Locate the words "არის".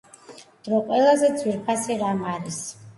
2.37-2.63